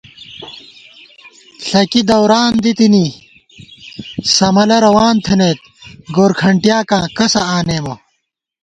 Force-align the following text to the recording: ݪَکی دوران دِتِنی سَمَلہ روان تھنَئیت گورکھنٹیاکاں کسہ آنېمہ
ݪَکی 1.67 2.01
دوران 2.09 2.51
دِتِنی 2.63 3.05
سَمَلہ 4.35 4.77
روان 4.85 5.15
تھنَئیت 5.25 5.59
گورکھنٹیاکاں 6.15 7.05
کسہ 7.17 7.41
آنېمہ 7.57 7.95